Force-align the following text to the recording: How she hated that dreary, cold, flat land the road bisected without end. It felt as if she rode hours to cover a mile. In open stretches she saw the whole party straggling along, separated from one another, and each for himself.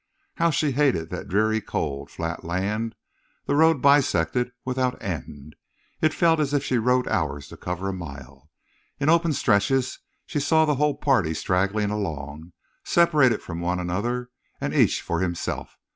How 0.37 0.49
she 0.49 0.71
hated 0.71 1.11
that 1.11 1.27
dreary, 1.27 1.61
cold, 1.61 2.09
flat 2.09 2.43
land 2.43 2.95
the 3.45 3.55
road 3.55 3.83
bisected 3.83 4.51
without 4.65 4.99
end. 4.99 5.55
It 6.01 6.11
felt 6.11 6.39
as 6.39 6.55
if 6.55 6.63
she 6.63 6.79
rode 6.79 7.07
hours 7.07 7.49
to 7.49 7.55
cover 7.57 7.87
a 7.87 7.93
mile. 7.93 8.49
In 8.99 9.09
open 9.09 9.31
stretches 9.33 9.99
she 10.25 10.39
saw 10.39 10.65
the 10.65 10.73
whole 10.81 10.95
party 10.97 11.35
straggling 11.35 11.91
along, 11.91 12.51
separated 12.83 13.43
from 13.43 13.61
one 13.61 13.79
another, 13.79 14.31
and 14.59 14.73
each 14.73 15.03
for 15.03 15.19
himself. 15.21 15.77